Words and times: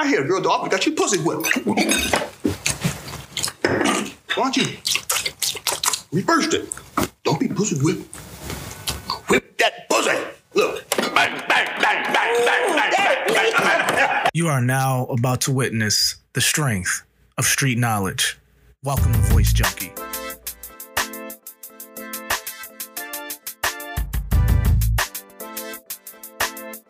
I 0.00 0.08
hear 0.08 0.24
a 0.24 0.26
girl 0.26 0.40
dog 0.40 0.70
got 0.70 0.86
your 0.86 0.94
pussy 0.94 1.18
whipped. 1.18 1.54
Why 4.34 4.50
don't 4.50 4.56
you 4.56 4.64
reverse 6.10 6.54
it? 6.54 6.70
Don't 7.22 7.38
be 7.38 7.48
pussy 7.48 7.76
whipped. 7.84 8.06
Whip 9.28 9.58
that 9.58 9.90
pussy. 9.90 10.16
Look. 10.54 10.88
Bang, 10.96 11.12
bang, 11.14 11.42
bang, 11.46 12.14
bang, 12.14 12.14
bang, 12.14 12.76
bang, 12.76 12.92
bang, 13.26 13.94
bang. 13.94 14.26
You 14.32 14.48
are 14.48 14.62
now 14.62 15.04
about 15.04 15.42
to 15.42 15.52
witness 15.52 16.16
the 16.32 16.40
strength 16.40 17.02
of 17.36 17.44
street 17.44 17.76
knowledge. 17.76 18.38
Welcome 18.82 19.12
to 19.12 19.18
Voice 19.18 19.52
Junkie. 19.52 19.92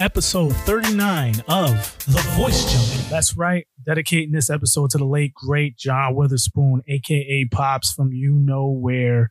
Episode 0.00 0.56
39 0.64 1.42
of 1.48 2.04
The 2.06 2.22
Voice 2.36 2.64
Junkie. 2.72 3.10
That's 3.10 3.36
right. 3.36 3.66
Dedicating 3.84 4.32
this 4.32 4.48
episode 4.48 4.88
to 4.90 4.98
the 4.98 5.04
late, 5.04 5.34
great 5.34 5.76
John 5.76 6.14
Witherspoon, 6.14 6.80
aka 6.88 7.44
Pops 7.50 7.92
from 7.92 8.10
You 8.10 8.32
Know 8.32 8.66
Where, 8.66 9.30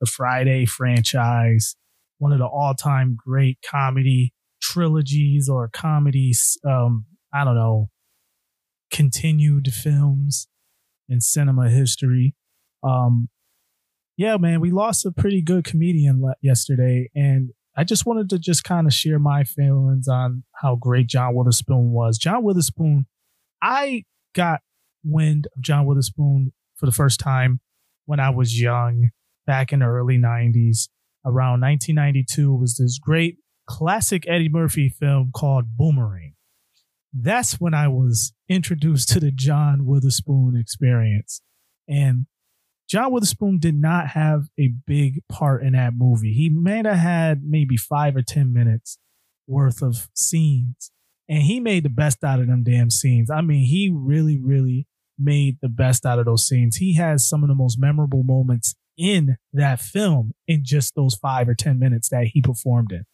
the 0.00 0.06
Friday 0.06 0.66
franchise, 0.66 1.74
one 2.18 2.32
of 2.32 2.38
the 2.38 2.46
all 2.46 2.74
time 2.74 3.16
great 3.16 3.58
comedy 3.68 4.32
trilogies 4.62 5.48
or 5.48 5.68
comedies, 5.68 6.56
um, 6.64 7.06
I 7.34 7.44
don't 7.44 7.56
know, 7.56 7.90
continued 8.92 9.72
films 9.72 10.46
in 11.08 11.20
cinema 11.20 11.70
history. 11.70 12.36
Um, 12.84 13.28
yeah, 14.16 14.36
man, 14.36 14.60
we 14.60 14.70
lost 14.70 15.04
a 15.04 15.10
pretty 15.10 15.42
good 15.42 15.64
comedian 15.64 16.22
yesterday, 16.40 17.10
and 17.16 17.50
I 17.78 17.84
just 17.84 18.04
wanted 18.06 18.28
to 18.30 18.40
just 18.40 18.64
kind 18.64 18.88
of 18.88 18.92
share 18.92 19.20
my 19.20 19.44
feelings 19.44 20.08
on 20.08 20.42
how 20.52 20.74
great 20.74 21.06
John 21.06 21.36
Witherspoon 21.36 21.92
was. 21.92 22.18
John 22.18 22.42
Witherspoon, 22.42 23.06
I 23.62 24.02
got 24.34 24.62
wind 25.04 25.46
of 25.54 25.62
John 25.62 25.86
Witherspoon 25.86 26.52
for 26.74 26.86
the 26.86 26.92
first 26.92 27.20
time 27.20 27.60
when 28.04 28.18
I 28.18 28.30
was 28.30 28.60
young, 28.60 29.10
back 29.46 29.72
in 29.72 29.78
the 29.78 29.86
early 29.86 30.18
90s. 30.18 30.88
Around 31.24 31.60
1992 31.60 32.52
was 32.52 32.78
this 32.78 32.98
great 32.98 33.36
classic 33.68 34.24
Eddie 34.26 34.48
Murphy 34.48 34.88
film 34.88 35.30
called 35.32 35.76
Boomerang. 35.76 36.34
That's 37.12 37.60
when 37.60 37.74
I 37.74 37.86
was 37.86 38.32
introduced 38.48 39.08
to 39.10 39.20
the 39.20 39.30
John 39.30 39.86
Witherspoon 39.86 40.56
experience. 40.60 41.42
And 41.86 42.26
John 42.88 43.12
Witherspoon 43.12 43.58
did 43.58 43.74
not 43.74 44.08
have 44.08 44.48
a 44.58 44.68
big 44.86 45.22
part 45.28 45.62
in 45.62 45.74
that 45.74 45.92
movie. 45.94 46.32
He 46.32 46.48
may 46.48 46.82
have 46.84 46.96
had 46.96 47.42
maybe 47.44 47.76
five 47.76 48.16
or 48.16 48.22
10 48.22 48.52
minutes 48.52 48.98
worth 49.46 49.82
of 49.82 50.08
scenes, 50.14 50.90
and 51.28 51.42
he 51.42 51.60
made 51.60 51.82
the 51.82 51.90
best 51.90 52.24
out 52.24 52.40
of 52.40 52.46
them 52.46 52.62
damn 52.62 52.90
scenes. 52.90 53.30
I 53.30 53.42
mean, 53.42 53.66
he 53.66 53.90
really, 53.94 54.40
really 54.40 54.86
made 55.18 55.58
the 55.60 55.68
best 55.68 56.06
out 56.06 56.18
of 56.18 56.24
those 56.24 56.48
scenes. 56.48 56.76
He 56.76 56.94
has 56.94 57.28
some 57.28 57.42
of 57.42 57.48
the 57.48 57.54
most 57.54 57.78
memorable 57.78 58.22
moments 58.22 58.74
in 58.96 59.36
that 59.52 59.80
film 59.80 60.32
in 60.46 60.62
just 60.64 60.94
those 60.94 61.14
five 61.14 61.48
or 61.48 61.54
10 61.54 61.78
minutes 61.78 62.08
that 62.08 62.28
he 62.32 62.40
performed 62.40 62.92
in. 62.92 63.04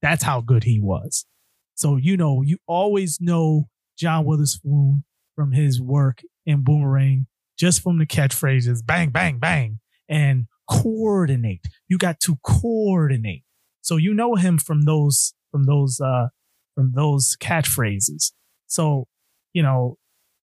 That's 0.00 0.22
how 0.22 0.40
good 0.40 0.64
he 0.64 0.80
was. 0.80 1.26
So, 1.74 1.96
you 1.96 2.16
know, 2.16 2.40
you 2.42 2.56
always 2.66 3.18
know 3.20 3.68
John 3.98 4.24
Witherspoon 4.24 5.04
from 5.36 5.52
his 5.52 5.80
work 5.80 6.22
in 6.46 6.62
Boomerang 6.64 7.26
just 7.60 7.82
from 7.82 7.98
the 7.98 8.06
catchphrases 8.06 8.84
bang, 8.84 9.10
bang, 9.10 9.38
bang, 9.38 9.80
and 10.08 10.46
coordinate. 10.68 11.66
You 11.88 11.98
got 11.98 12.18
to 12.20 12.36
coordinate. 12.42 13.44
So 13.82 13.98
you 13.98 14.14
know 14.14 14.34
him 14.34 14.56
from 14.56 14.82
those, 14.82 15.34
from 15.52 15.64
those, 15.64 16.00
uh, 16.00 16.28
from 16.74 16.92
those 16.94 17.36
catchphrases. 17.38 18.32
So, 18.66 19.08
you 19.52 19.62
know, 19.62 19.98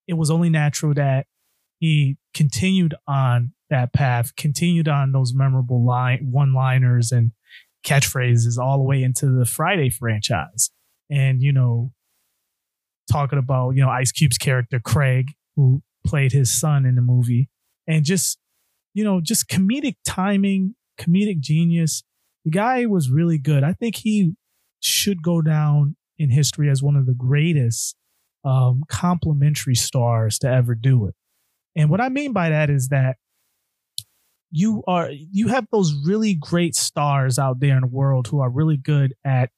it 0.08 0.14
was 0.14 0.30
only 0.30 0.50
natural 0.50 0.94
that 0.94 1.26
he 1.80 2.18
continued 2.36 2.94
on 3.08 3.54
that 3.72 3.94
path, 3.94 4.36
continued 4.36 4.88
on 4.88 5.12
those 5.12 5.34
memorable 5.34 5.84
line 5.84 6.30
one 6.32 6.54
liners 6.54 7.11
and 7.11 7.32
catchphrases 7.84 8.60
all 8.60 8.78
the 8.78 8.84
way 8.84 9.02
into 9.02 9.28
the 9.28 9.45
Friday 9.45 9.89
franchise. 9.89 10.70
And, 11.10 11.42
you 11.42 11.52
know, 11.52 11.94
talking 13.11 13.39
about, 13.39 13.72
you 13.72 13.82
know, 13.82 13.89
Ice 13.89 14.11
Cube's 14.11 14.38
character, 14.38 14.80
Craig, 14.80 15.32
who 15.55 15.82
played 16.08 16.32
his 16.32 16.50
son 16.50 16.86
in 16.86 16.95
the 16.95 17.02
movie, 17.02 17.50
and 17.88 18.04
just 18.04 18.40
you 18.94 19.04
know, 19.04 19.22
just 19.22 19.48
comedic 19.48 19.95
timing, 20.06 20.73
comedic 21.00 21.40
genius. 21.40 22.04
The 22.45 22.52
guy 22.52 22.88
was 22.88 23.12
really 23.12 23.38
good. 23.38 23.64
I 23.64 23.73
think 23.73 23.98
he 23.98 24.34
should 24.80 25.22
go 25.22 25.42
down 25.42 25.96
in 26.17 26.32
history 26.32 26.70
as 26.70 26.82
one 26.82 26.96
of 26.96 27.06
the 27.06 27.14
greatest 27.14 27.96
um, 28.44 28.84
complimentary 28.88 29.76
stars 29.76 30.40
to 30.40 30.50
ever 30.50 30.73
do 30.73 31.06
it. 31.06 31.16
And 31.76 31.90
what 31.90 32.02
I 32.02 32.10
mean 32.10 32.34
by 32.34 32.50
that 32.50 32.70
is 32.70 32.88
that 32.90 33.17
you 34.50 34.84
are 34.88 35.12
you 35.12 35.50
have 35.50 35.67
those 35.72 35.94
really 36.06 36.34
great 36.34 36.73
stars 36.73 37.38
out 37.38 37.60
there 37.60 37.76
in 37.76 37.82
the 37.82 37.88
world 37.88 38.28
who 38.28 38.40
are 38.40 38.50
really 38.50 38.78
good 38.78 39.14
at 39.26 39.50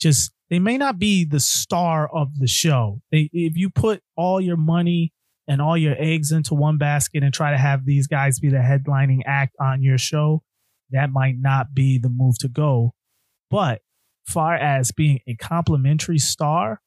just 0.00 0.30
they 0.50 0.58
may 0.58 0.76
not 0.76 0.98
be 0.98 1.24
the 1.24 1.40
star 1.40 2.08
of 2.14 2.38
the 2.38 2.46
show. 2.46 3.00
They, 3.10 3.30
if 3.32 3.56
you 3.56 3.70
put 3.70 4.02
all 4.16 4.40
your 4.40 4.58
money 4.58 5.13
and 5.46 5.60
all 5.60 5.76
your 5.76 5.94
eggs 5.98 6.32
into 6.32 6.54
one 6.54 6.78
basket 6.78 7.22
and 7.22 7.32
try 7.32 7.50
to 7.50 7.58
have 7.58 7.84
these 7.84 8.06
guys 8.06 8.40
be 8.40 8.48
the 8.48 8.56
headlining 8.56 9.20
act 9.26 9.54
on 9.60 9.82
your 9.82 9.98
show, 9.98 10.42
that 10.90 11.10
might 11.10 11.36
not 11.38 11.74
be 11.74 11.98
the 11.98 12.08
move 12.08 12.38
to 12.38 12.48
go. 12.48 12.94
But 13.50 13.82
far 14.26 14.54
as 14.54 14.92
being 14.92 15.20
a 15.28 15.34
complimentary 15.34 16.18
star, 16.18 16.80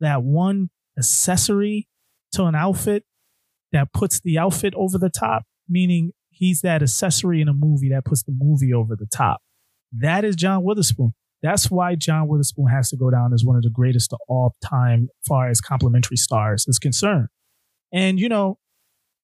that 0.00 0.22
one 0.22 0.70
accessory 0.98 1.88
to 2.32 2.44
an 2.44 2.54
outfit 2.54 3.04
that 3.72 3.92
puts 3.92 4.20
the 4.20 4.38
outfit 4.38 4.74
over 4.76 4.98
the 4.98 5.10
top, 5.10 5.44
meaning 5.68 6.12
he's 6.30 6.60
that 6.60 6.82
accessory 6.82 7.40
in 7.40 7.48
a 7.48 7.54
movie 7.54 7.88
that 7.90 8.04
puts 8.04 8.22
the 8.22 8.34
movie 8.36 8.72
over 8.72 8.94
the 8.94 9.06
top. 9.06 9.40
That 9.92 10.24
is 10.24 10.36
John 10.36 10.64
Witherspoon. 10.64 11.14
That's 11.42 11.70
why 11.70 11.94
John 11.94 12.28
Witherspoon 12.28 12.66
has 12.66 12.90
to 12.90 12.96
go 12.96 13.10
down 13.10 13.32
as 13.32 13.44
one 13.44 13.56
of 13.56 13.62
the 13.62 13.70
greatest 13.70 14.12
of 14.12 14.20
all 14.28 14.54
time, 14.62 15.08
far 15.26 15.48
as 15.48 15.60
complimentary 15.60 16.16
stars 16.16 16.66
is 16.68 16.78
concerned. 16.78 17.28
And, 17.92 18.18
you 18.18 18.28
know, 18.28 18.58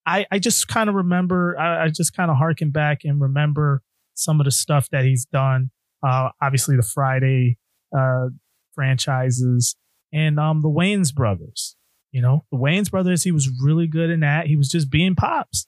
I, 0.06 0.26
I 0.30 0.38
just 0.38 0.68
kind 0.68 0.88
of 0.88 0.94
remember, 0.94 1.58
I, 1.58 1.84
I 1.84 1.88
just 1.88 2.14
kind 2.14 2.30
of 2.30 2.36
harken 2.36 2.70
back 2.70 3.00
and 3.04 3.20
remember 3.20 3.82
some 4.14 4.40
of 4.40 4.44
the 4.44 4.50
stuff 4.50 4.88
that 4.90 5.04
he's 5.04 5.26
done. 5.26 5.70
Uh, 6.06 6.30
obviously, 6.40 6.76
the 6.76 6.82
Friday 6.82 7.58
uh, 7.96 8.28
franchises 8.74 9.76
and 10.12 10.38
um, 10.38 10.60
the 10.60 10.68
Wayans 10.68 11.14
brothers. 11.14 11.76
You 12.12 12.22
know, 12.22 12.44
the 12.50 12.58
Wayans 12.58 12.90
brothers, 12.90 13.22
he 13.22 13.32
was 13.32 13.50
really 13.62 13.86
good 13.86 14.08
in 14.08 14.20
that. 14.20 14.46
He 14.46 14.56
was 14.56 14.68
just 14.68 14.90
being 14.90 15.14
pops. 15.14 15.66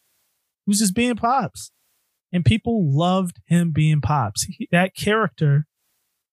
He 0.64 0.70
was 0.70 0.78
just 0.78 0.94
being 0.94 1.16
pops. 1.16 1.70
And 2.32 2.44
people 2.44 2.96
loved 2.96 3.40
him 3.46 3.72
being 3.72 4.00
pops. 4.00 4.44
He, 4.44 4.68
that 4.72 4.94
character 4.94 5.66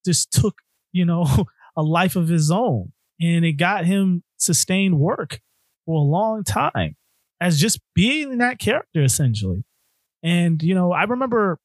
just 0.06 0.32
took, 0.32 0.56
you 0.92 1.06
know, 1.06 1.26
a 1.76 1.84
life 1.84 2.16
of 2.16 2.30
his 2.30 2.50
own 2.50 2.94
and 3.20 3.44
it 3.44 3.54
got 3.54 3.86
him 3.86 4.24
sustained 4.38 5.00
work 5.00 5.42
for 5.88 5.96
a 5.96 6.04
long 6.04 6.44
time 6.44 6.96
as 7.42 7.60
just 7.60 7.80
being 7.96 8.38
that 8.38 8.60
character 8.60 9.02
essentially. 9.02 9.64
And, 10.22 10.62
you 10.62 10.76
know, 10.76 10.92
I 10.92 11.04
remember 11.04 11.58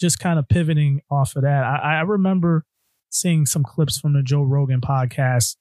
just 0.00 0.18
kind 0.18 0.38
of 0.38 0.48
pivoting 0.48 1.02
off 1.10 1.36
of 1.36 1.42
that. 1.42 1.64
I, 1.64 1.98
I 1.98 2.00
remember 2.00 2.64
seeing 3.10 3.46
some 3.46 3.62
clips 3.62 3.98
from 4.00 4.14
the 4.14 4.22
Joe 4.22 4.42
Rogan 4.42 4.80
podcast 4.80 5.56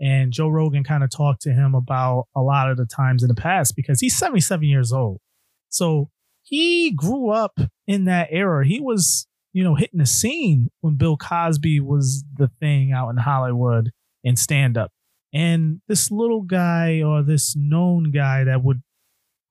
and 0.00 0.32
Joe 0.32 0.48
Rogan 0.48 0.82
kind 0.82 1.04
of 1.04 1.10
talked 1.10 1.42
to 1.42 1.52
him 1.52 1.74
about 1.74 2.26
a 2.34 2.40
lot 2.40 2.70
of 2.70 2.76
the 2.76 2.86
times 2.86 3.22
in 3.22 3.28
the 3.28 3.34
past 3.34 3.76
because 3.76 4.00
he's 4.00 4.16
77 4.16 4.66
years 4.66 4.92
old. 4.92 5.20
So 5.68 6.10
he 6.42 6.90
grew 6.90 7.30
up 7.30 7.58
in 7.86 8.06
that 8.06 8.28
era. 8.32 8.66
He 8.66 8.80
was, 8.80 9.28
you 9.52 9.62
know, 9.62 9.76
hitting 9.76 10.00
the 10.00 10.06
scene 10.06 10.68
when 10.80 10.96
Bill 10.96 11.16
Cosby 11.16 11.78
was 11.80 12.24
the 12.36 12.50
thing 12.58 12.90
out 12.92 13.10
in 13.10 13.18
Hollywood 13.18 13.92
in 14.24 14.34
stand 14.34 14.76
up. 14.76 14.90
And 15.32 15.80
this 15.88 16.10
little 16.10 16.42
guy 16.42 17.02
or 17.02 17.22
this 17.22 17.56
known 17.56 18.10
guy 18.10 18.44
that 18.44 18.62
would 18.62 18.82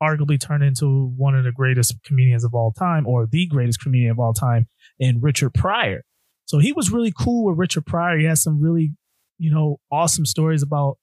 arguably 0.01 0.39
turn 0.39 0.63
into 0.63 1.13
one 1.15 1.35
of 1.35 1.43
the 1.43 1.51
greatest 1.51 1.95
comedians 2.03 2.43
of 2.43 2.53
all 2.53 2.71
time 2.71 3.05
or 3.05 3.27
the 3.27 3.45
greatest 3.47 3.81
comedian 3.81 4.11
of 4.11 4.19
all 4.19 4.33
time 4.33 4.67
in 4.99 5.21
Richard 5.21 5.53
Pryor. 5.53 6.03
So 6.45 6.59
he 6.59 6.73
was 6.73 6.91
really 6.91 7.13
cool 7.17 7.45
with 7.45 7.57
Richard 7.57 7.85
Pryor. 7.85 8.17
He 8.17 8.25
has 8.25 8.41
some 8.41 8.59
really, 8.59 8.93
you 9.37 9.51
know, 9.51 9.79
awesome 9.91 10.25
stories 10.25 10.63
about, 10.63 10.97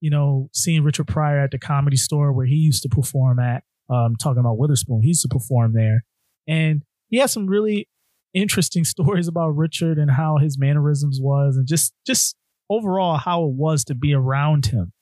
you 0.00 0.10
know, 0.10 0.48
seeing 0.52 0.82
Richard 0.82 1.06
Pryor 1.06 1.40
at 1.40 1.50
the 1.50 1.58
comedy 1.58 1.96
store 1.96 2.32
where 2.32 2.46
he 2.46 2.54
used 2.54 2.82
to 2.82 2.88
perform 2.88 3.38
at, 3.38 3.62
um, 3.90 4.16
talking 4.16 4.40
about 4.40 4.58
Witherspoon. 4.58 5.02
He 5.02 5.08
used 5.08 5.22
to 5.22 5.28
perform 5.28 5.74
there. 5.74 6.04
And 6.46 6.82
he 7.08 7.18
has 7.18 7.32
some 7.32 7.46
really 7.46 7.88
interesting 8.34 8.84
stories 8.84 9.28
about 9.28 9.50
Richard 9.50 9.98
and 9.98 10.10
how 10.10 10.38
his 10.38 10.58
mannerisms 10.58 11.20
was 11.20 11.56
and 11.56 11.66
just 11.66 11.92
just 12.06 12.34
overall 12.70 13.16
how 13.16 13.44
it 13.44 13.52
was 13.52 13.84
to 13.84 13.94
be 13.94 14.14
around 14.14 14.66
him. 14.66 14.92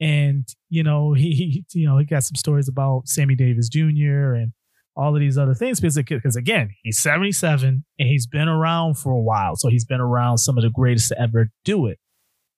And, 0.00 0.46
you 0.68 0.82
know, 0.82 1.12
he, 1.14 1.64
you 1.72 1.86
know, 1.86 1.98
he 1.98 2.04
got 2.04 2.24
some 2.24 2.36
stories 2.36 2.68
about 2.68 3.08
Sammy 3.08 3.34
Davis 3.34 3.68
Jr. 3.68 4.34
and 4.34 4.52
all 4.96 5.14
of 5.14 5.20
these 5.20 5.38
other 5.38 5.54
things 5.54 5.80
because, 5.80 5.96
because 5.96 6.36
again, 6.36 6.70
he's 6.82 6.98
77 6.98 7.84
and 7.98 8.08
he's 8.08 8.26
been 8.26 8.48
around 8.48 8.94
for 8.98 9.12
a 9.12 9.20
while. 9.20 9.54
So 9.54 9.68
he's 9.68 9.84
been 9.84 10.00
around 10.00 10.38
some 10.38 10.58
of 10.58 10.64
the 10.64 10.70
greatest 10.70 11.08
to 11.08 11.20
ever 11.20 11.50
do 11.64 11.86
it. 11.86 11.98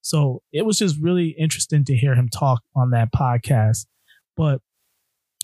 So 0.03 0.43
it 0.51 0.65
was 0.65 0.79
just 0.79 0.97
really 0.99 1.35
interesting 1.39 1.85
to 1.85 1.95
hear 1.95 2.15
him 2.15 2.31
talk 2.31 2.63
on 2.75 2.91
that 2.91 3.13
podcast. 3.13 3.87
But, 4.37 4.63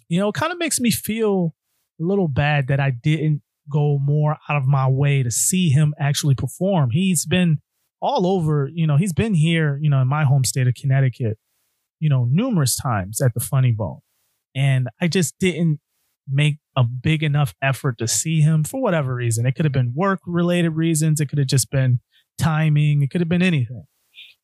you 0.09 0.19
know, 0.19 0.31
it 0.31 0.35
kind 0.35 0.53
of 0.53 0.59
makes 0.59 0.81
me 0.81 0.91
feel 0.91 1.55
a 2.01 2.05
little 2.05 2.29
bad 2.29 2.69
that 2.69 2.81
I 2.81 2.91
didn't 2.91 3.43
go 3.71 3.99
more 3.99 4.39
out 4.49 4.57
of 4.57 4.67
my 4.67 4.89
way 4.89 5.23
to 5.23 5.31
see 5.31 5.69
him 5.69 5.95
actually 5.99 6.35
perform. 6.35 6.91
He's 6.91 7.27
been 7.27 7.59
all 8.01 8.27
over, 8.27 8.71
you 8.73 8.87
know, 8.87 8.97
he's 8.97 9.13
been 9.13 9.35
here, 9.35 9.79
you 9.81 9.91
know, 9.91 10.01
in 10.01 10.09
my 10.09 10.25
home 10.25 10.45
state 10.45 10.67
of 10.67 10.75
Connecticut, 10.75 11.39
you 11.99 12.09
know, 12.09 12.27
numerous 12.31 12.77
times 12.77 13.21
at 13.21 13.35
the 13.35 13.41
Funny 13.41 13.73
Bone. 13.73 14.01
And 14.55 14.89
I 15.01 15.09
just 15.09 15.39
didn't 15.39 15.81
make 16.29 16.59
a 16.77 16.85
big 16.85 17.23
enough 17.23 17.55
effort 17.63 17.99
to 17.99 18.09
see 18.09 18.41
him 18.41 18.65
for 18.65 18.81
whatever 18.81 19.15
reason. 19.15 19.47
It 19.47 19.53
could 19.53 19.65
have 19.65 19.73
been 19.73 19.93
work 19.95 20.21
related 20.27 20.71
reasons, 20.71 21.21
it 21.21 21.27
could 21.27 21.39
have 21.39 21.49
just 21.49 21.71
been 21.71 22.01
timing, 22.39 23.03
it 23.03 23.11
could 23.11 23.21
have 23.21 23.29
been 23.29 23.43
anything. 23.43 23.85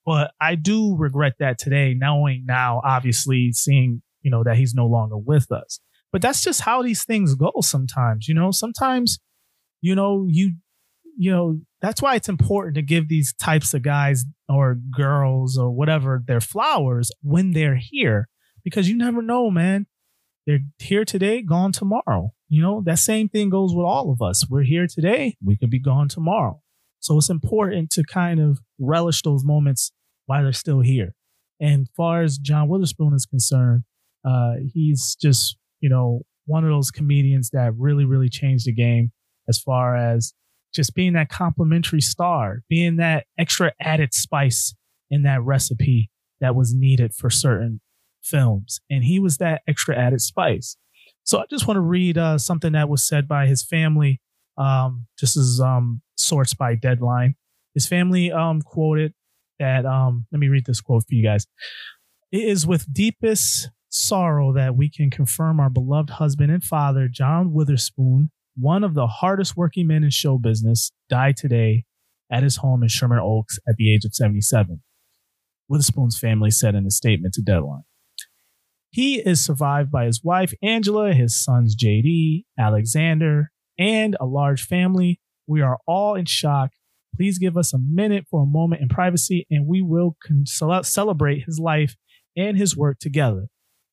But 0.05 0.33
I 0.41 0.55
do 0.57 0.97
regret 0.97 1.35
that 1.39 1.59
today, 1.59 1.95
knowing 1.95 2.45
now, 2.47 2.81
obviously, 2.85 3.53
seeing, 3.53 4.03
you 4.23 4.31
know, 4.31 4.43
that 4.45 4.57
he's 4.57 4.75
no 4.75 4.87
longer 4.87 5.17
with 5.17 5.53
us. 5.53 5.79
But 6.13 6.23
that's 6.23 6.43
just 6.43 6.63
how 6.63 6.83
these 6.83 7.05
things 7.05 7.35
go 7.35 7.53
sometimes, 7.61 8.29
you 8.29 8.35
know. 8.35 8.51
Sometimes, 8.51 9.19
you 9.81 9.95
know, 9.95 10.27
you 10.29 10.55
you 11.17 11.31
know, 11.31 11.61
that's 11.81 12.01
why 12.01 12.15
it's 12.15 12.29
important 12.29 12.75
to 12.77 12.83
give 12.83 13.09
these 13.09 13.35
types 13.35 13.75
of 13.75 13.83
guys 13.83 14.25
or 14.49 14.75
girls 14.75 15.59
or 15.59 15.71
whatever 15.71 16.23
their 16.27 16.41
flowers 16.41 17.11
when 17.23 17.53
they're 17.53 17.79
here 17.81 18.29
because 18.65 18.89
you 18.89 18.97
never 18.97 19.23
know, 19.23 19.51
man. 19.51 19.87
They're 20.47 20.61
here 20.79 21.05
today, 21.05 21.43
gone 21.43 21.73
tomorrow. 21.73 22.33
You 22.49 22.63
know, 22.63 22.83
that 22.85 22.99
same 22.99 23.29
thing 23.29 23.49
goes 23.49 23.75
with 23.75 23.87
all 23.87 24.11
of 24.11 24.21
us. 24.21 24.49
We're 24.49 24.65
here 24.65 24.87
today, 24.87 25.37
we 25.43 25.57
could 25.57 25.71
be 25.71 25.79
gone 25.79 26.09
tomorrow. 26.09 26.61
So 27.01 27.19
it's 27.19 27.31
important 27.31 27.91
to 27.93 28.05
kind 28.05 28.41
of 28.41 28.61
relish 28.79 29.23
those 29.23 29.45
moments 29.45 29.93
while 30.27 30.43
they're 30.43 30.53
still 30.53 30.81
here. 30.81 31.15
And 31.61 31.89
far 31.97 32.23
as 32.23 32.39
John 32.39 32.69
Witherspoon 32.69 33.15
is 33.15 33.27
concerned, 33.27 33.85
uh, 34.25 34.55
he's 34.73 35.17
just, 35.21 35.57
you 35.81 35.89
know, 35.89 36.23
one 36.47 36.65
of 36.65 36.71
those 36.71 36.91
comedians 36.91 37.51
that 37.51 37.73
really, 37.77 38.05
really 38.05 38.29
changed 38.29 38.67
the 38.67 38.73
game 38.73 39.13
as 39.49 39.59
far 39.59 39.97
as 39.97 40.35
just 40.75 40.95
being 40.95 41.13
that 41.15 41.29
complimentary 41.29 42.01
star, 42.01 42.63
being 42.69 42.97
that 42.97 43.27
extra 43.39 43.73
added 43.81 44.15
spice 44.15 44.75
in 45.11 45.23
that 45.23 45.43
recipe 45.43 46.11
that 46.41 46.55
was 46.55 46.75
needed 46.75 47.15
for 47.15 47.31
certain 47.31 47.81
films. 48.23 48.81
And 48.91 49.05
he 49.05 49.19
was 49.19 49.39
that 49.39 49.63
extra 49.69 49.97
added 49.97 50.21
spice. 50.21 50.77
So 51.25 51.39
I 51.39 51.45
just 51.51 51.69
want 51.69 51.77
to 51.77 51.83
read 51.83 52.19
uh, 52.19 52.39
something 52.39 52.73
that 52.73 52.89
was 52.89 53.07
said 53.07 53.29
by 53.29 53.47
his 53.47 53.63
family. 53.63 54.21
Um, 54.59 55.07
this 55.21 55.37
is 55.37 55.61
um, 55.61 56.03
sourced 56.19 56.57
by 56.57 56.75
Deadline. 56.75 57.37
His 57.75 57.87
family 57.87 58.33
um, 58.33 58.61
quoted 58.61 59.15
that, 59.59 59.87
um, 59.87 60.27
let 60.33 60.41
me 60.41 60.49
read 60.49 60.67
this 60.67 60.81
quote 60.81 61.05
for 61.09 61.15
you 61.15 61.23
guys. 61.23 61.47
It 62.33 62.43
is 62.43 62.67
with 62.67 62.93
deepest 62.93 63.71
sorrow 63.89 64.53
that 64.55 64.75
we 64.75 64.91
can 64.91 65.11
confirm 65.11 65.61
our 65.61 65.71
beloved 65.71 66.11
husband 66.11 66.51
and 66.51 66.65
father, 66.65 67.09
John 67.09 67.53
Witherspoon, 67.53 68.31
one 68.57 68.85
of 68.85 68.95
the 68.95 69.07
hardest 69.07 69.57
working 69.57 69.87
men 69.87 70.05
in 70.05 70.11
show 70.11 70.39
business, 70.39 70.93
died 71.09 71.37
today 71.37 71.85
at 72.31 72.43
his 72.43 72.57
home 72.57 72.83
in 72.83 72.89
Sherman 72.89 73.19
Oaks 73.23 73.59
at 73.69 73.77
the 73.77 73.93
age 73.93 74.05
of 74.05 74.15
77. 74.15 74.83
Witherspoon's 75.69 76.19
family 76.19 76.51
said 76.51 76.75
in 76.75 76.87
a 76.87 76.91
statement 76.91 77.35
to 77.35 77.43
Deadline. 77.43 77.85
He 78.91 79.21
is 79.21 79.43
survived 79.43 79.91
by 79.91 80.05
his 80.05 80.23
wife, 80.23 80.53
Angela, 80.63 81.15
his 81.15 81.43
sons, 81.43 81.75
JD, 81.75 82.45
Alexander, 82.59 83.51
and 83.79 84.17
a 84.21 84.27
large 84.27 84.65
family. 84.65 85.19
We 85.47 85.63
are 85.63 85.79
all 85.87 86.15
in 86.15 86.27
shock. 86.27 86.71
Please 87.17 87.39
give 87.39 87.57
us 87.57 87.73
a 87.73 87.79
minute 87.79 88.27
for 88.31 88.43
a 88.43 88.47
moment 88.47 88.83
in 88.83 88.89
privacy 88.89 89.47
and 89.51 89.67
we 89.67 89.81
will 89.83 90.17
con- 90.23 90.45
celebrate 90.85 91.45
his 91.47 91.59
life 91.59 91.97
and 92.37 92.57
his 92.59 92.77
work 92.77 92.99
together. 92.99 93.47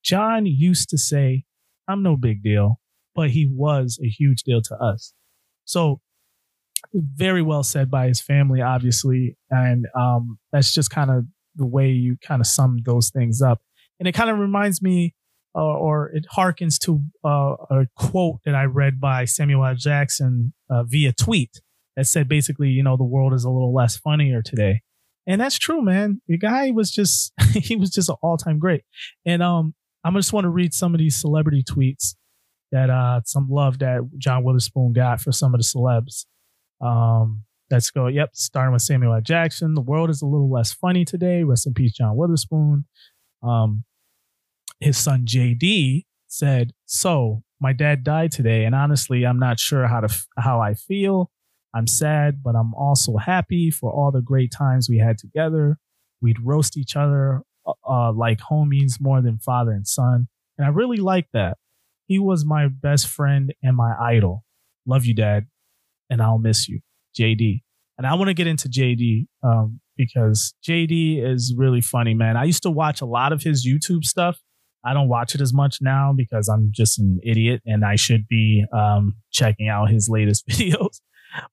John 0.04 0.46
used 0.46 0.90
to 0.90 0.98
say, 0.98 1.46
I'm 1.88 2.04
no 2.04 2.18
big 2.18 2.44
deal 2.44 2.80
but 3.16 3.32
he 3.32 3.50
was 3.52 4.00
a 4.04 4.08
huge 4.08 4.44
deal 4.44 4.62
to 4.62 4.76
us. 4.76 5.14
So 5.66 6.02
very 6.94 7.42
well 7.42 7.64
said 7.64 7.92
by 7.92 8.08
his 8.08 8.22
family, 8.22 8.62
obviously. 8.62 9.38
And 9.50 9.86
um, 9.96 10.40
that's 10.52 10.74
just 10.74 10.90
kind 10.90 11.12
of 11.12 11.26
the 11.56 11.66
way 11.66 11.90
you 11.90 12.18
kind 12.22 12.42
of 12.42 12.48
sum 12.48 12.80
those 12.86 13.10
things 13.10 13.42
up. 13.42 13.62
And 14.00 14.08
it 14.08 14.14
kind 14.14 14.30
of 14.30 14.40
reminds 14.40 14.82
me, 14.82 15.14
uh, 15.56 15.62
or 15.62 16.10
it 16.14 16.26
harkens 16.36 16.80
to 16.80 17.02
uh, 17.24 17.56
a 17.70 17.88
quote 17.96 18.40
that 18.46 18.56
I 18.56 18.64
read 18.64 19.00
by 19.00 19.26
Samuel 19.26 19.66
L. 19.66 19.76
Jackson 19.76 20.54
uh, 20.70 20.84
via 20.84 21.12
tweet 21.12 21.62
that 21.96 22.06
said 22.06 22.30
basically, 22.30 22.70
you 22.70 22.84
know, 22.84 22.96
the 22.96 23.04
world 23.04 23.34
is 23.34 23.44
a 23.44 23.50
little 23.50 23.74
less 23.74 23.98
funnier 23.98 24.42
today. 24.42 24.82
And 25.28 25.40
that's 25.40 25.60
true, 25.60 25.82
man. 25.82 26.22
The 26.28 26.38
guy 26.38 26.72
was 26.72 26.92
just, 26.92 27.34
he 27.54 27.76
was 27.76 27.90
just 27.90 28.10
an 28.10 28.16
all 28.22 28.38
time 28.38 28.58
great. 28.58 28.84
And 29.26 29.44
um, 29.44 29.74
I 30.04 30.12
just 30.12 30.34
want 30.34 30.46
to 30.46 30.50
read 30.50 30.74
some 30.74 30.94
of 30.94 31.00
these 31.00 31.16
celebrity 31.16 31.64
tweets 31.64 32.16
that 32.72 32.90
uh 32.90 33.22
some 33.26 33.48
love 33.50 33.80
that 33.80 34.02
John 34.18 34.44
Witherspoon 34.44 34.94
got 34.94 35.22
for 35.22 35.32
some 35.32 35.54
of 35.54 35.60
the 35.60 35.66
celebs. 35.66 36.26
Um, 36.82 37.44
let's 37.70 37.92
go. 37.92 38.08
Yep, 38.08 38.32
starting 38.34 38.74
with 38.74 38.82
Samuel 38.82 39.14
L. 39.14 39.22
Jackson. 39.22 39.74
The 39.74 39.82
world 39.82 40.10
is 40.10 40.22
a 40.22 40.26
little 40.26 40.52
less 40.52 40.72
funny 40.72 41.06
today. 41.06 41.44
Rest 41.44 41.68
in 41.68 41.74
peace, 41.74 41.94
John 41.94 42.16
Witherspoon. 42.16 42.86
Um, 43.44 43.84
his 44.80 44.98
son 44.98 45.26
JD 45.26 46.06
said, 46.28 46.74
"So 46.86 47.44
my 47.60 47.74
dad 47.74 48.04
died 48.04 48.32
today, 48.32 48.66
and 48.66 48.74
honestly, 48.74 49.26
I'm 49.26 49.40
not 49.40 49.60
sure 49.60 49.88
how 49.88 50.02
to 50.02 50.24
how 50.38 50.62
I 50.62 50.74
feel. 50.74 51.32
I'm 51.74 51.88
sad, 51.88 52.42
but 52.44 52.56
I'm 52.56 52.74
also 52.74 53.18
happy 53.18 53.70
for 53.70 53.92
all 53.92 54.12
the 54.12 54.22
great 54.22 54.52
times 54.52 54.90
we 54.90 54.98
had 54.98 55.18
together. 55.18 55.78
We'd 56.22 56.40
roast 56.44 56.78
each 56.78 56.96
other 56.96 57.44
uh, 57.88 58.12
like 58.12 58.40
homies 58.40 59.00
more 59.00 59.22
than 59.22 59.38
father 59.38 59.72
and 59.72 59.88
son, 59.88 60.28
and 60.58 60.66
I 60.66 60.70
really 60.70 60.98
like 60.98 61.28
that. 61.34 61.58
He 62.10 62.18
was 62.18 62.44
my 62.44 62.68
best 62.68 63.08
friend 63.08 63.54
and 63.62 63.78
my 63.78 63.94
idol. 64.02 64.44
Love 64.88 65.06
you, 65.06 65.14
Dad, 65.14 65.46
and 66.10 66.24
I'll 66.24 66.40
miss 66.40 66.68
you, 66.68 66.80
JD. 67.16 67.62
And 68.00 68.08
I 68.08 68.16
want 68.16 68.30
to 68.30 68.34
get 68.34 68.48
into 68.48 68.68
JD 68.68 69.28
um, 69.44 69.80
because 69.96 70.56
JD 70.68 71.24
is 71.24 71.54
really 71.56 71.82
funny, 71.82 72.16
man. 72.16 72.36
I 72.36 72.46
used 72.46 72.64
to 72.64 72.72
watch 72.72 73.02
a 73.02 73.06
lot 73.06 73.32
of 73.32 73.44
his 73.44 73.64
YouTube 73.64 74.04
stuff. 74.06 74.40
I 74.84 74.94
don't 74.94 75.08
watch 75.08 75.36
it 75.36 75.42
as 75.42 75.54
much 75.54 75.78
now 75.82 76.12
because 76.18 76.50
I'm 76.50 76.72
just 76.74 76.98
an 76.98 77.20
idiot 77.24 77.62
and 77.64 77.86
I 77.86 77.96
should 77.96 78.28
be 78.28 78.66
um, 78.74 79.18
checking 79.32 79.68
out 79.68 79.92
his 79.92 80.10
latest 80.10 80.48
videos. 80.50 81.02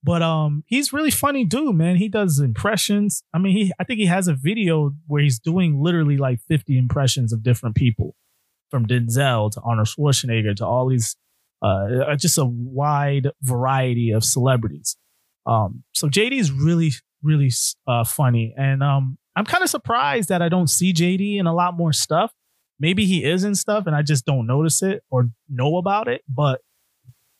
But 0.02 0.22
um, 0.22 0.64
he's 0.68 0.90
really 0.90 1.10
funny 1.10 1.44
dude, 1.44 1.76
man. 1.76 1.96
He 1.96 2.08
does 2.08 2.40
impressions. 2.40 3.22
I 3.34 3.38
mean, 3.38 3.54
he 3.54 3.72
I 3.78 3.84
think 3.84 3.98
he 3.98 4.06
has 4.06 4.26
a 4.26 4.34
video 4.34 4.92
where 5.06 5.22
he's 5.22 5.38
doing 5.38 5.82
literally 5.82 6.16
like 6.16 6.40
50 6.48 6.78
impressions 6.78 7.30
of 7.30 7.42
different 7.42 7.74
people 7.76 8.14
from 8.76 8.86
Denzel 8.86 9.50
to 9.52 9.60
Arnold 9.62 9.88
Schwarzenegger 9.88 10.54
to 10.56 10.66
all 10.66 10.86
these, 10.86 11.16
uh, 11.62 12.14
just 12.16 12.36
a 12.36 12.44
wide 12.44 13.30
variety 13.40 14.10
of 14.10 14.22
celebrities. 14.22 14.98
Um, 15.46 15.82
so 15.94 16.08
JD 16.08 16.32
is 16.32 16.52
really, 16.52 16.92
really 17.22 17.50
uh, 17.86 18.04
funny, 18.04 18.54
and 18.58 18.82
um, 18.82 19.16
I'm 19.34 19.46
kind 19.46 19.64
of 19.64 19.70
surprised 19.70 20.28
that 20.28 20.42
I 20.42 20.50
don't 20.50 20.68
see 20.68 20.92
JD 20.92 21.38
in 21.38 21.46
a 21.46 21.54
lot 21.54 21.74
more 21.74 21.94
stuff. 21.94 22.32
Maybe 22.78 23.06
he 23.06 23.24
is 23.24 23.44
in 23.44 23.54
stuff, 23.54 23.86
and 23.86 23.96
I 23.96 24.02
just 24.02 24.26
don't 24.26 24.46
notice 24.46 24.82
it 24.82 25.02
or 25.10 25.30
know 25.48 25.78
about 25.78 26.06
it. 26.06 26.20
But 26.28 26.60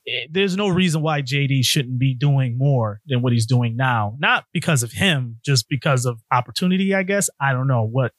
it, 0.07 0.31
there's 0.33 0.57
no 0.57 0.69
reason 0.69 1.03
why 1.03 1.21
JD 1.21 1.67
shouldn't 1.67 1.99
be 1.99 2.15
doing 2.15 2.57
more 2.57 3.01
than 3.07 3.21
what 3.21 3.35
he's 3.35 3.45
doing 3.45 3.77
now. 3.77 4.17
Not 4.19 4.45
because 4.55 4.83
of 4.83 4.93
him, 4.93 5.39
just 5.45 5.69
because 5.69 6.07
of 6.07 6.19
opportunity. 6.33 6.95
I 6.95 7.03
guess 7.03 7.29
I 7.39 7.53
don't 7.53 7.69
know 7.69 7.83
what 7.85 8.13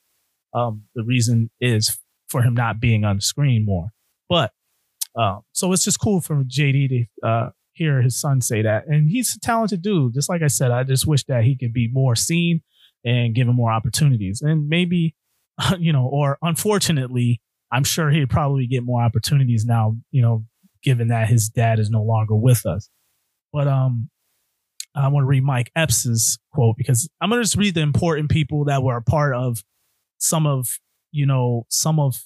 um, 0.54 0.84
the 0.94 1.04
reason 1.04 1.50
is 1.60 1.98
for 2.30 2.42
him 2.42 2.54
not 2.54 2.80
being 2.80 3.04
on 3.04 3.18
the 3.18 3.22
screen 3.22 3.66
more. 3.66 3.90
But 4.30 4.52
um, 5.16 5.42
so 5.52 5.72
it's 5.74 5.84
just 5.84 6.00
cool 6.00 6.22
for 6.22 6.44
JD 6.44 6.90
to 6.90 7.28
uh, 7.28 7.50
hear 7.74 8.02
his 8.02 8.20
son 8.20 8.42
say 8.42 8.62
that, 8.62 8.88
and 8.88 9.10
he's 9.10 9.36
a 9.36 9.40
talented 9.40 9.82
dude. 9.82 10.14
Just 10.14 10.30
like 10.30 10.42
I 10.42 10.48
said, 10.48 10.72
I 10.72 10.84
just 10.84 11.08
wish 11.08 11.24
that 11.26 11.44
he 11.44 11.58
could 11.58 11.74
be 11.74 11.90
more 11.92 12.16
seen 12.16 12.62
and 13.06 13.34
given 13.34 13.56
more 13.56 13.72
opportunities, 13.72 14.42
and 14.42 14.68
maybe 14.68 15.16
you 15.80 15.94
know, 15.94 16.06
or 16.06 16.38
unfortunately, 16.42 17.42
I'm 17.72 17.84
sure 17.84 18.10
he'd 18.10 18.30
probably 18.30 18.68
get 18.68 18.84
more 18.84 19.02
opportunities 19.02 19.66
now. 19.66 19.96
You 20.12 20.22
know, 20.22 20.46
given 20.84 21.08
that 21.08 21.28
his 21.28 21.50
dad 21.50 21.80
is 21.80 21.90
no 21.90 22.04
longer 22.04 22.36
with 22.36 22.66
us. 22.66 22.90
But 23.52 23.68
um, 23.68 24.10
I 24.96 25.08
want 25.10 25.24
to 25.24 25.28
read 25.28 25.44
Mike 25.44 25.72
Epps's 25.76 26.40
quote 26.52 26.76
because 26.78 27.10
I'm 27.22 27.30
going 27.30 27.40
to 27.40 27.44
just 27.44 27.56
read 27.56 27.76
the 27.76 27.82
important 27.82 28.30
people 28.30 28.66
that 28.66 28.84
were 28.84 28.98
a 28.98 29.02
part 29.02 29.36
of 29.36 29.64
some 30.18 30.48
of 30.48 30.80
you 31.12 31.26
know, 31.26 31.66
some 31.70 32.00
of 32.00 32.26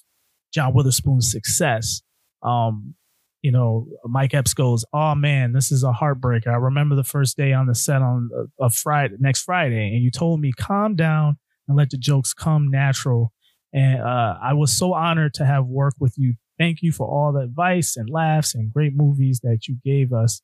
John 0.52 0.74
Witherspoon's 0.74 1.30
success. 1.30 2.02
Um, 2.42 2.94
you 3.42 3.50
know, 3.50 3.88
Mike 4.04 4.34
Epps 4.34 4.54
goes, 4.54 4.84
"Oh 4.92 5.14
man, 5.14 5.52
this 5.52 5.72
is 5.72 5.82
a 5.82 5.92
heartbreaker. 5.92 6.48
I 6.48 6.56
remember 6.56 6.94
the 6.94 7.04
first 7.04 7.36
day 7.36 7.52
on 7.52 7.66
the 7.66 7.74
set 7.74 8.00
on 8.02 8.30
a, 8.60 8.66
a 8.66 8.70
Friday, 8.70 9.16
next 9.18 9.42
Friday, 9.42 9.88
and 9.94 10.02
you 10.02 10.10
told 10.10 10.40
me 10.40 10.52
calm 10.52 10.94
down 10.94 11.38
and 11.66 11.76
let 11.76 11.90
the 11.90 11.96
jokes 11.98 12.32
come 12.34 12.70
natural. 12.70 13.32
And 13.72 14.00
uh, 14.00 14.36
I 14.42 14.52
was 14.52 14.72
so 14.72 14.92
honored 14.92 15.34
to 15.34 15.44
have 15.44 15.66
worked 15.66 16.00
with 16.00 16.14
you. 16.18 16.34
Thank 16.58 16.82
you 16.82 16.92
for 16.92 17.08
all 17.08 17.32
the 17.32 17.40
advice 17.40 17.96
and 17.96 18.08
laughs 18.10 18.54
and 18.54 18.72
great 18.72 18.94
movies 18.94 19.40
that 19.42 19.66
you 19.66 19.76
gave 19.84 20.12
us, 20.12 20.42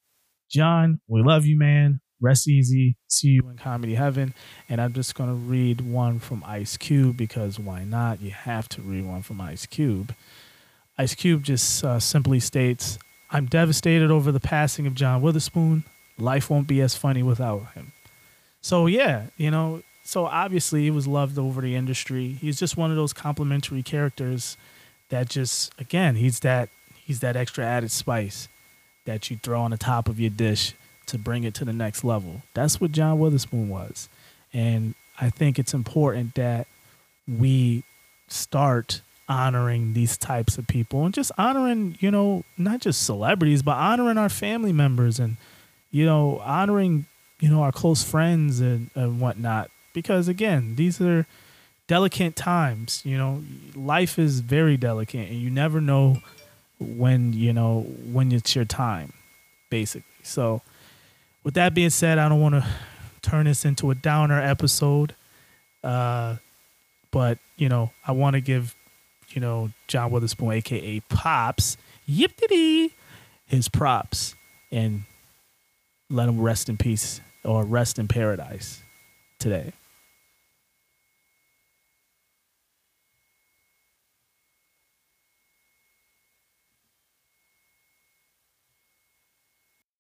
John. 0.50 1.00
We 1.06 1.22
love 1.22 1.44
you, 1.46 1.56
man. 1.56 2.00
Rest 2.20 2.48
easy. 2.48 2.96
See 3.06 3.28
you 3.28 3.48
in 3.48 3.56
comedy 3.56 3.94
heaven. 3.94 4.34
And 4.68 4.80
I'm 4.80 4.92
just 4.92 5.14
gonna 5.14 5.34
read 5.34 5.80
one 5.80 6.18
from 6.18 6.42
Ice 6.46 6.76
Cube 6.76 7.16
because 7.16 7.58
why 7.58 7.84
not? 7.84 8.20
You 8.20 8.30
have 8.30 8.68
to 8.70 8.82
read 8.82 9.06
one 9.06 9.22
from 9.22 9.40
Ice 9.40 9.66
Cube. 9.66 10.14
Ice 10.96 11.14
Cube 11.14 11.44
just 11.44 11.84
uh, 11.84 12.00
simply 12.00 12.40
states, 12.40 12.98
"I'm 13.30 13.46
devastated 13.46 14.10
over 14.10 14.32
the 14.32 14.40
passing 14.40 14.86
of 14.86 14.94
John 14.94 15.22
Witherspoon. 15.22 15.84
Life 16.18 16.50
won't 16.50 16.66
be 16.66 16.80
as 16.80 16.96
funny 16.96 17.22
without 17.22 17.72
him." 17.74 17.92
So 18.60 18.86
yeah, 18.86 19.26
you 19.36 19.52
know, 19.52 19.82
so 20.02 20.26
obviously 20.26 20.82
he 20.82 20.90
was 20.90 21.06
loved 21.06 21.38
over 21.38 21.60
the 21.60 21.76
industry. 21.76 22.32
He's 22.40 22.58
just 22.58 22.76
one 22.76 22.90
of 22.90 22.96
those 22.96 23.12
complimentary 23.12 23.84
characters 23.84 24.56
that 25.10 25.28
just 25.28 25.72
again, 25.78 26.16
he's 26.16 26.40
that 26.40 26.68
he's 26.96 27.20
that 27.20 27.36
extra 27.36 27.64
added 27.64 27.92
spice 27.92 28.48
that 29.04 29.30
you 29.30 29.36
throw 29.36 29.60
on 29.60 29.70
the 29.70 29.78
top 29.78 30.08
of 30.08 30.18
your 30.18 30.30
dish 30.30 30.74
to 31.08 31.18
bring 31.18 31.44
it 31.44 31.54
to 31.54 31.64
the 31.64 31.72
next 31.72 32.04
level. 32.04 32.42
That's 32.54 32.80
what 32.80 32.92
John 32.92 33.18
Witherspoon 33.18 33.68
was. 33.68 34.08
And 34.52 34.94
I 35.20 35.30
think 35.30 35.58
it's 35.58 35.74
important 35.74 36.34
that 36.36 36.66
we 37.26 37.84
start 38.28 39.02
honoring 39.28 39.92
these 39.92 40.16
types 40.16 40.56
of 40.56 40.66
people 40.66 41.04
and 41.04 41.12
just 41.12 41.30
honoring, 41.36 41.96
you 42.00 42.10
know, 42.10 42.44
not 42.56 42.80
just 42.80 43.02
celebrities, 43.02 43.62
but 43.62 43.76
honoring 43.76 44.16
our 44.16 44.28
family 44.28 44.72
members 44.72 45.18
and, 45.18 45.36
you 45.90 46.06
know, 46.06 46.40
honoring, 46.44 47.06
you 47.40 47.50
know, 47.50 47.62
our 47.62 47.72
close 47.72 48.02
friends 48.02 48.60
and, 48.60 48.90
and 48.94 49.20
whatnot. 49.20 49.70
Because 49.92 50.28
again, 50.28 50.76
these 50.76 51.00
are 51.00 51.26
delicate 51.86 52.36
times, 52.36 53.02
you 53.04 53.18
know, 53.18 53.42
life 53.74 54.18
is 54.18 54.40
very 54.40 54.76
delicate 54.76 55.28
and 55.28 55.40
you 55.40 55.50
never 55.50 55.80
know 55.80 56.18
when, 56.78 57.32
you 57.32 57.52
know, 57.52 57.80
when 57.80 58.32
it's 58.32 58.54
your 58.54 58.64
time, 58.64 59.12
basically. 59.68 60.04
So, 60.22 60.62
with 61.44 61.54
that 61.54 61.74
being 61.74 61.90
said, 61.90 62.18
I 62.18 62.28
don't 62.28 62.40
want 62.40 62.54
to 62.56 62.66
turn 63.22 63.46
this 63.46 63.64
into 63.64 63.90
a 63.90 63.94
downer 63.94 64.40
episode. 64.40 65.14
Uh, 65.82 66.36
but 67.10 67.38
you 67.56 67.68
know, 67.68 67.90
I 68.06 68.12
want 68.12 68.34
to 68.34 68.40
give 68.40 68.74
you 69.30 69.40
know 69.40 69.70
John 69.86 70.10
Witherspoon, 70.10 70.52
aka 70.52 71.00
Pops, 71.08 71.76
yip 72.06 72.32
his 73.46 73.68
props 73.68 74.34
and 74.70 75.04
let 76.10 76.28
him 76.28 76.40
rest 76.40 76.68
in 76.68 76.76
peace 76.76 77.20
or 77.44 77.64
rest 77.64 77.98
in 77.98 78.08
paradise 78.08 78.82
today. 79.38 79.72